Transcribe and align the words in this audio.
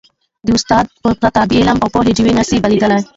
د 0.45 0.47
استاد 0.57 0.85
پرته، 1.01 1.41
د 1.49 1.51
علم 1.59 1.77
او 1.83 1.87
پوهې 1.93 2.11
ډېوي 2.17 2.33
نه 2.39 2.43
سي 2.49 2.57
بلېدلی. 2.63 2.99